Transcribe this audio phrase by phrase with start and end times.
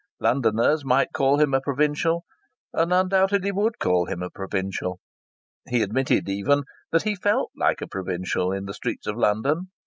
[0.19, 2.25] Londoners might call him a provincial,
[2.73, 4.99] and undoubtedly would call him a provincial;
[5.69, 9.67] he admitted, even, that he felt like a provincial in the streets of London.